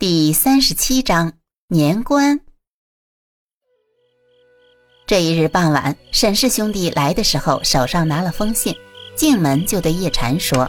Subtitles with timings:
[0.00, 1.34] 第三十七章
[1.68, 2.40] 年关。
[5.06, 8.74] 这一日傍晚，沈氏兄弟来的时候，手上拿了封信，
[9.14, 10.66] 进门就对叶禅说：“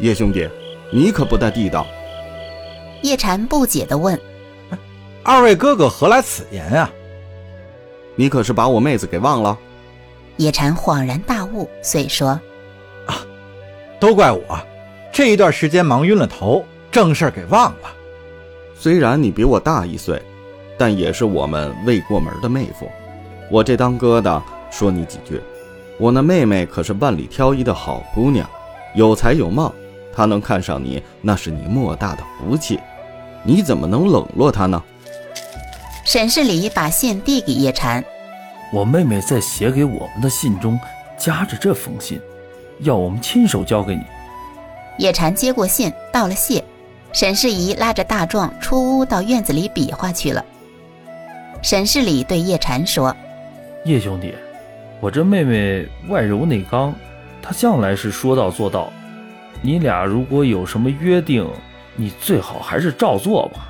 [0.00, 0.48] 叶兄弟，
[0.90, 1.86] 你可不大地道。”
[3.04, 4.18] 叶禅不解的问
[5.22, 6.90] ：“二位哥哥何来此言啊？
[8.16, 9.58] 你可是把我妹子给忘了？”
[10.38, 12.40] 叶禅恍然大悟，遂说
[13.06, 13.20] ：“啊，
[14.00, 14.58] 都怪我，
[15.12, 17.88] 这一段时间忙晕了头。”正事儿给忘了。
[18.78, 20.20] 虽然你比我大一岁，
[20.78, 22.86] 但也是我们未过门的妹夫。
[23.50, 25.40] 我这当哥的说你几句。
[25.98, 28.48] 我那妹妹可是万里挑一的好姑娘，
[28.94, 29.72] 有才有貌，
[30.14, 32.78] 她能看上你，那是你莫大的福气。
[33.42, 34.82] 你怎么能冷落她呢？
[36.04, 38.04] 沈世礼把信递给叶禅，
[38.72, 40.78] 我妹妹在写给我们的信中
[41.16, 42.20] 夹着这封信，
[42.80, 44.02] 要我们亲手交给你。
[44.98, 46.62] 叶禅接过信，道了谢。
[47.12, 50.42] 沈世宜拉着大壮出屋，到院子里比划去了。
[51.62, 53.14] 沈世礼对叶禅说
[53.84, 54.34] ：“叶兄弟，
[54.98, 56.94] 我这妹妹外柔内刚，
[57.42, 58.90] 她向来是说到做到。
[59.60, 61.46] 你俩如果有什么约定，
[61.96, 63.68] 你最好还是照做吧。”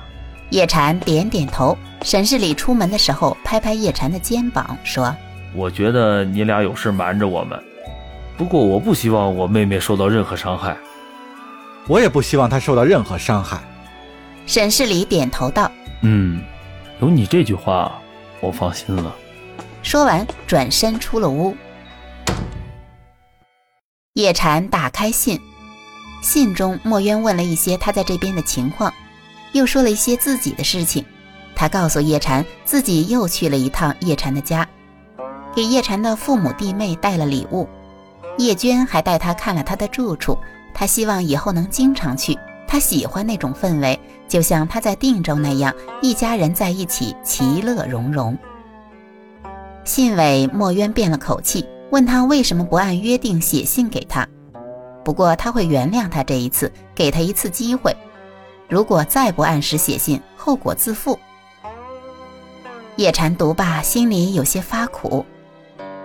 [0.49, 1.77] 叶禅点点头。
[2.01, 5.13] 沈世礼出门的时候，拍拍叶禅的肩膀说
[5.53, 7.61] ：“我觉得你俩有事瞒着我们，
[8.37, 10.77] 不过我不希望我妹妹受到任何伤害。”
[11.87, 13.59] 我也不希望他受到任何伤害。
[14.45, 16.41] 沈世礼点头道：“嗯，
[17.01, 17.99] 有你这句话，
[18.39, 19.13] 我放心了。”
[19.83, 21.55] 说完，转身出了屋。
[24.13, 25.39] 叶禅打开信，
[26.21, 28.93] 信中墨渊问了一些他在这边的情况，
[29.51, 31.03] 又说了一些自己的事情。
[31.55, 34.67] 他告诉叶禅，自己又去了一趟叶禅的家，
[35.55, 37.67] 给叶禅的父母弟妹带了礼物。
[38.37, 40.37] 叶娟还带他看了他的住处。
[40.73, 48.37] 他希望以后能经常去，他喜欢那种氛围，就像他在定州那样，一家人在一起，其乐融融。
[49.83, 54.27] 信尾墨渊变了口气，问他为什么不按约定写信给他，
[55.03, 57.95] 不过他会原谅他这一次，给他一次机会。
[58.69, 61.19] 如果再不按时写信，后果自负。
[62.95, 65.25] 叶禅读罢，心里有些发苦，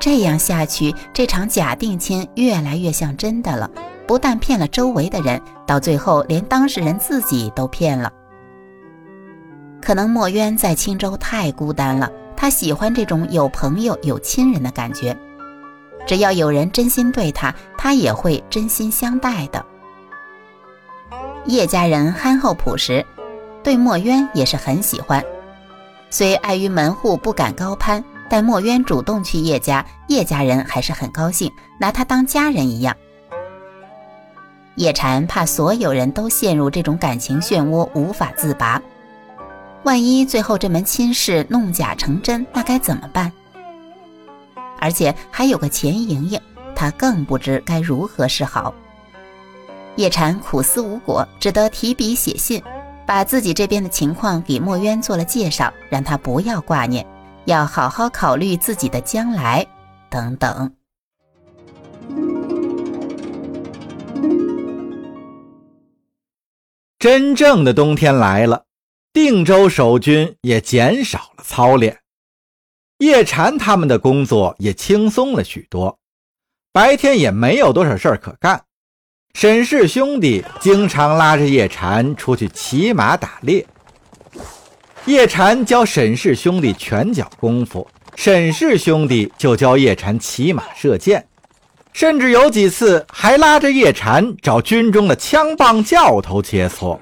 [0.01, 3.71] 这样下去，这场假定亲越来越像真的了。
[4.09, 8.11] 不但骗了周围的人，到最后连当事人自己都骗了。
[9.83, 15.15] 可能墨渊在青州太孤单了，他喜欢这种有朋友、有亲人的感觉。
[16.07, 19.63] 只要有人真心对他，他也会真心相待的。
[21.45, 23.05] 叶家人憨厚朴实，
[23.63, 25.23] 对墨渊也是很喜欢。
[26.09, 32.97] 虽碍于门户不敢高攀，但墨渊主动去叶家，叶家人还是很高兴，拿他当家人一样。
[34.79, 38.81] 叶禅怕所有人都陷入这种感情漩涡无法自拔，
[39.83, 43.33] 万一最后这门亲事弄假成真，那该怎么办？
[44.79, 46.41] 而且还有个钱莹莹，
[46.77, 48.73] 他更不知该如何是好。
[49.97, 52.63] 叶禅苦思无果，只得提笔写信，
[53.05, 57.05] 把自己这边的情况给墨渊做了介绍，让他不要挂念，
[57.47, 59.67] 要好好考虑自己的将来，
[60.09, 60.71] 等等。
[66.99, 68.65] 真正的冬天来了，
[69.13, 72.01] 定州守军也减少了操练，
[72.99, 75.97] 叶禅他们的工作也轻松了许多，
[76.73, 78.65] 白天也没有多少事儿可干。
[79.35, 83.65] 沈氏兄弟经常拉着叶禅出去骑马打猎，
[85.05, 91.28] 叶禅教沈氏兄弟拳脚功夫，沈氏兄弟就教叶禅骑马射箭。
[91.93, 96.99] 甚至有几次还拉着叶禅找军中的枪棒教头切磋。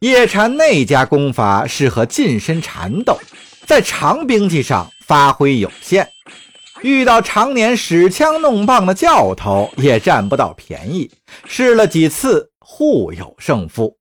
[0.00, 3.18] 叶禅那家功法适合近身缠斗，
[3.66, 6.08] 在长兵器上发挥有限，
[6.82, 11.10] 遇到常年使枪弄棒的教头也占不到便宜。
[11.46, 13.96] 试了几次，互有胜负。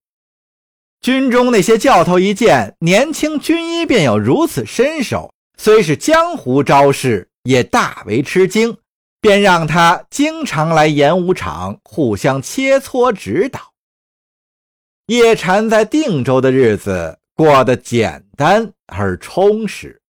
[1.01, 8.75] 军中那些教头一见年轻军医便有如此身手，虽是江湖招式，也大为吃惊。
[9.21, 13.59] 便让他经常来演武场，互相切磋指导。
[15.05, 20.01] 叶禅在定州的日子过得简单而充实。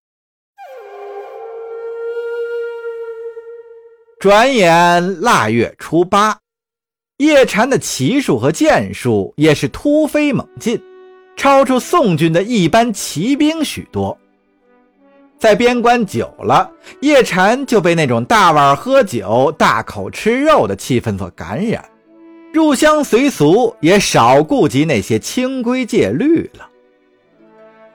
[4.20, 6.40] 转眼腊月初八，
[7.18, 10.82] 叶禅的骑术和剑术也是突飞猛进，
[11.36, 14.18] 超出宋军的一般骑兵许多。
[15.42, 21.84] 在边关久了，叶禅就被那种大碗喝酒、大口吃肉的气氛所感染，
[22.54, 26.70] 入乡随俗，也少顾及那些清规戒律了。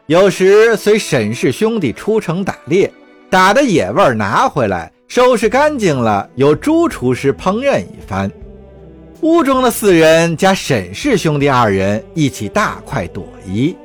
[0.07, 2.93] 有时随沈氏兄弟出城打猎，
[3.31, 8.29] 打的野味拿回来，收拾干净了，由朱厨师烹饪一番。
[9.21, 13.77] 屋中的四人加沈氏兄弟二人一起大快朵颐。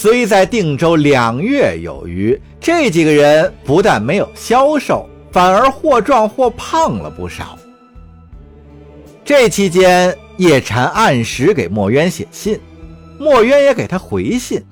[0.00, 7.58] 虽在定州两月有余，这几个人不但没有消瘦，反而或壮或胖了不少。
[9.24, 12.60] 这期间，叶禅按时给墨渊写信，
[13.18, 14.64] 墨渊也给他回信。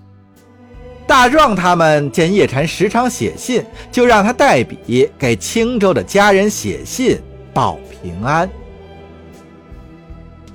[1.09, 7.21] 大壮他们见叶禅时常写信，就让他代笔给青州的家人写信
[7.53, 8.49] 报平安。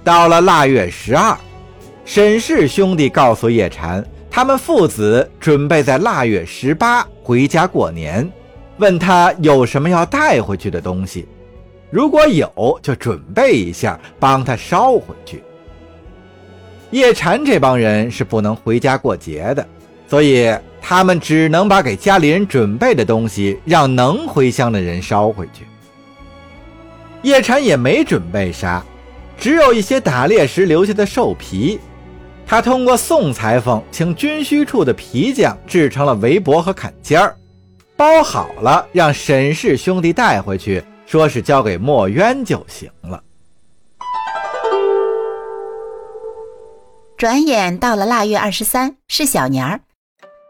[0.01, 1.38] 到了腊月十二，
[2.06, 4.01] 沈氏兄弟告诉叶禅。
[4.33, 8.27] 他们父子准备在腊月十八回家过年，
[8.77, 11.27] 问他有什么要带回去的东西，
[11.89, 15.43] 如果有就准备一下，帮他捎回去。
[16.91, 19.67] 叶禅这帮人是不能回家过节的，
[20.07, 20.49] 所以
[20.81, 25.65] 他们只能把给家里人准备的东西让能回乡的人捎回去。
[27.21, 28.81] 叶禅也没准备啥，
[29.37, 31.81] 只有一些打猎时留下的兽皮。
[32.45, 37.35] 他通过宋裁缝请军需处的皮匠制成了围脖和坎肩儿，
[37.95, 43.23] 包好了，让沈氏兄弟带回去，说是交给墨渊就行了。
[47.17, 49.79] 转眼到了腊月二十三，是小年儿，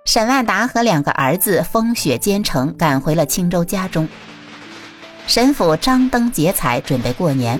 [0.05, 4.07] 沈万达和两个儿子风雪兼程赶回了青州家中。
[5.27, 7.59] 沈府张灯结彩，准备过年。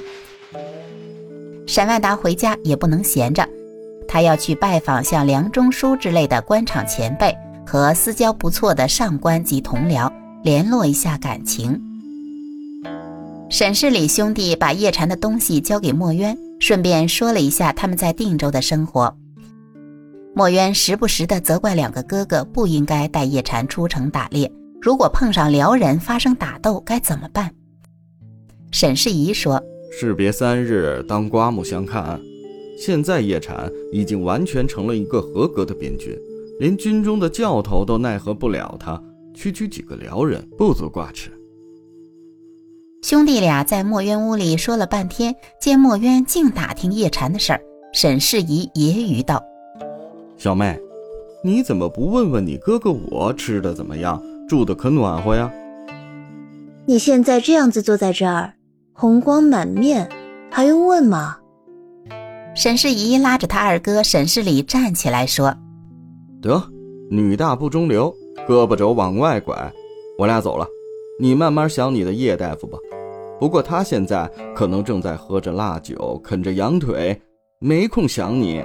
[1.68, 3.48] 沈万达回家也不能闲着。
[4.12, 7.34] 他要去拜访像梁中书之类的官场前辈
[7.66, 10.12] 和私交不错的上官及同僚，
[10.44, 11.82] 联络一下感情。
[13.50, 19.16] 沈氏里兄弟把叶禅的东西交给墨渊，顺便说了一下他们在定州的生活。
[20.36, 27.50] 墨渊时不时地责怪两个哥哥不应该带叶禅出城打猎，如果碰上辽人发生打斗该怎么办？
[28.72, 29.64] 沈世仪说
[29.98, 32.20] ：“士别三日，当刮目相看。”
[32.82, 36.18] 现在叶禅已经完全成了一个合格的边军，
[36.60, 39.00] 连军中的教头都奈何不了他。
[39.36, 41.30] 区区几个辽人不足挂齿。
[43.04, 47.62] 兄弟俩在墨渊屋里说了半天，见墨渊净打听叶禅的事儿，
[47.94, 49.40] 沈世仪揶揄道
[50.36, 50.80] ：“小妹，
[51.44, 54.20] 你怎么不问问你哥哥我吃的怎么样，
[54.50, 55.54] 住的可暖和呀？
[56.88, 58.54] 你现在这样子坐在这儿，
[58.92, 60.10] 红光满面，
[60.50, 61.38] 还用问吗？”
[62.54, 65.56] 沈世仪拉着他二哥沈世礼站起来说
[66.42, 66.62] ：“得，
[67.10, 68.14] 女大不中留，
[68.46, 69.72] 胳膊肘往外拐，
[70.18, 70.68] 我俩走了，
[71.18, 72.78] 你慢慢想你的叶大夫吧。
[73.40, 77.20] 不过他现在可能正在喝着辣酒，啃着羊腿，
[77.60, 78.62] 没空想你。”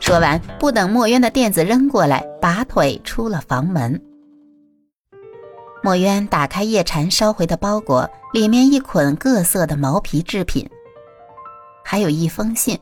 [0.00, 4.02] 说完，不等墨渊的垫子扔过来，拔腿出了房门。
[5.84, 10.68] 墨渊打开叶禅捎回的包裹，里面一捆各色的毛皮制品。
[11.84, 12.78] 还有一封信，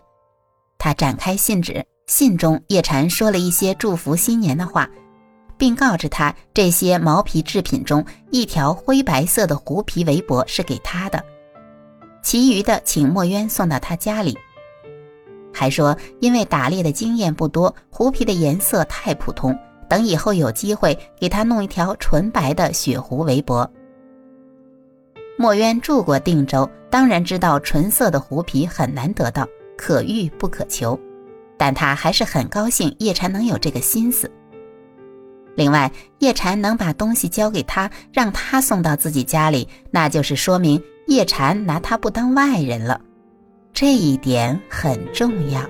[0.78, 4.88] 他展开信纸，信中叶禅说了一些祝福新年的话，
[5.56, 11.22] 并告知他这些毛皮制品中一条灰白色的狐皮围脖是给他的，
[12.22, 14.36] 其余的请墨渊送到他家里。
[15.52, 19.56] 还说因为打猎的经验不多，狐皮的颜色太普通，
[19.88, 23.68] 等以后有机会给他弄一条纯白的雪狐围脖。
[25.36, 30.98] 墨渊住过定州，当然知道纯色的狐皮很难得到，可遇不可求。
[31.56, 34.30] 但他还是很高兴叶禅能有这个心思。
[35.54, 43.00] 另外，叶禅能把东西交给他，让他送到自己家里，那就是说明叶禅拿他不当外人了，
[43.74, 45.60] 这一点很重要。